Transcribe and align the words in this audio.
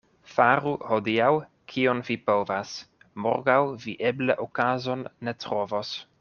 Faru 0.35 0.71
hodiaŭ, 0.91 1.27
kion 1.73 2.01
vi 2.07 2.17
povas— 2.31 2.73
morgaŭ 3.27 3.59
vi 3.85 3.95
eble 4.13 4.37
okazon 4.49 5.05
ne 5.29 5.37
trovos. 5.45 5.93